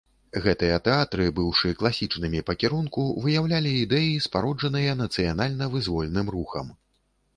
Гэтыя 0.43 0.77
тэатры, 0.85 1.25
быўшы 1.39 1.73
класічнымі 1.81 2.41
пра 2.47 2.55
кірунку, 2.63 3.03
выяўлялі 3.25 3.77
ідэі, 3.83 4.17
спароджаныя 4.27 4.99
нацыянальна-вызвольным 5.03 6.27
рухам. 6.39 6.77